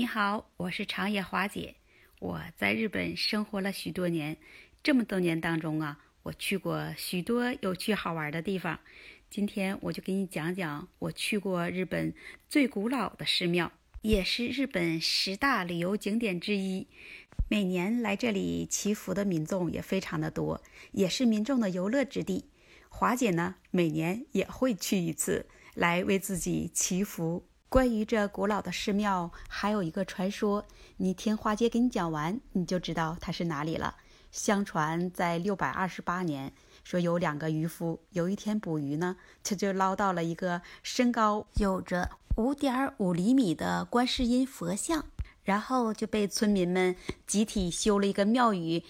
[0.00, 1.74] 你好，我是长野华姐。
[2.20, 4.38] 我在日本生活了许多年，
[4.82, 8.80] 这么多年当中啊，我去过许多有趣好玩的地方。
[9.28, 12.14] 今天我就给你讲讲我去过日本
[12.48, 16.86] 最古老的寺庙，也是日本十大旅游景点之一。
[17.50, 20.62] 每年来这里祈福的民众也非常的多，
[20.92, 22.46] 也是民众的游乐之地。
[22.88, 27.49] 华姐呢，每年也会去一次，来为自己祈福。
[27.70, 30.66] 关于这古老的寺庙，还有一个传说。
[30.96, 33.94] 你听花姐给你讲完，你就知道它是哪里了。
[34.32, 36.52] 相传在六百二十八年，
[36.82, 45.04] 说有两个渔夫，有一天捕鱼呢，他就捞到了一个身高有着五点五厘米的观世音佛像，
[45.44, 48.82] 然后就被村民们集体修了一个庙宇，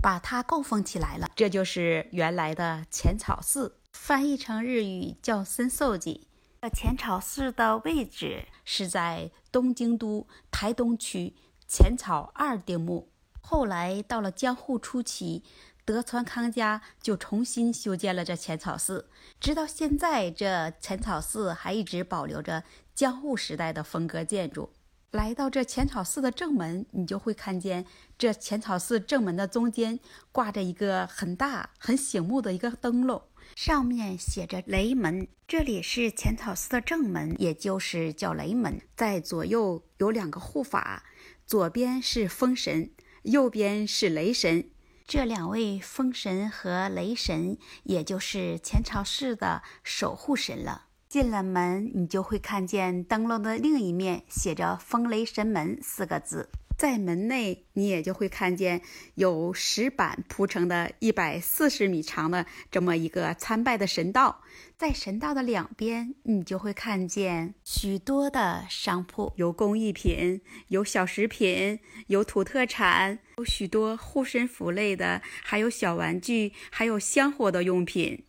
[0.00, 1.28] 把它供奉起来了。
[1.34, 6.28] 这就是原来的浅草寺，翻译成日语叫森寿吉。
[6.62, 11.34] 这浅草寺的位置是在东京都台东区
[11.66, 13.08] 浅草二丁目。
[13.40, 15.42] 后来到了江户初期，
[15.86, 19.08] 德川康家就重新修建了这浅草寺，
[19.40, 22.62] 直到现在，这浅草寺还一直保留着
[22.94, 24.70] 江户时代的风格建筑。
[25.10, 27.84] 来到这浅草寺的正门，你就会看见
[28.16, 29.98] 这浅草寺正门的中间
[30.30, 33.20] 挂着一个很大、很醒目的一个灯笼。
[33.56, 38.80] 上面写着“雷门”，这里是浅草寺的正门，也就是叫雷门。
[38.94, 41.02] 在左右有两个护法，
[41.44, 44.70] 左边是风神，右边是雷神。
[45.08, 50.84] 这两位风神和雷神，也就是浅草寺的守护神了。
[51.10, 56.48] 进了门，你就会看见灯笼的另一面写着“风雷神门”四个字。
[56.78, 58.80] 在门内，你也就会看见
[59.16, 64.40] 有石板铺成的一百四十米长的这么一个参拜的神道。
[64.78, 78.22] 在神道的两边，你就会看见许多的商铺，有工艺品，有小食品，有土特产，有许多护身符类的，还有小玩具，还有香火的用品。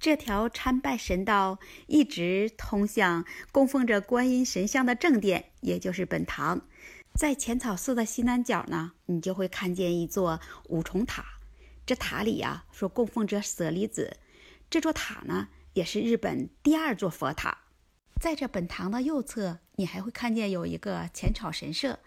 [0.00, 6.62] 这条参拜神道一直通向供奉着观音神像的正殿，也就是本堂。
[7.14, 10.40] 在浅草寺的西南角呢，你就会看见一座
[10.70, 11.22] 五重塔。
[11.84, 14.16] 这塔里呀，说供奉着舍利子。
[14.70, 17.58] 这座塔呢，也是日本第二座佛塔。
[18.18, 21.98] 在这本堂的右侧，你还会看见有一个浅草神社。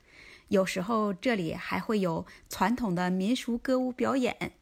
[0.48, 4.54] 有时候这里还会有传统的民俗歌舞表演。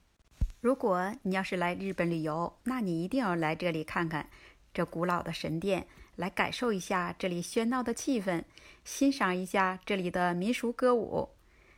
[0.61, 4.29] 如果你要是来日本旅游，那你一定要来这里看看
[4.73, 5.85] 这古老的神殿。
[6.17, 8.44] 来感受一下这里喧闹的气氛，
[8.83, 11.27] 欣赏一下这里的民俗歌舞。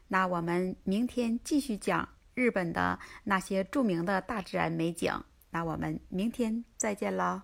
[0.10, 5.14] 那我们明天继续讲日本的那些著名的大自然美景。
[5.52, 7.44] 那我们明天再见啦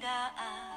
[0.00, 0.67] 了。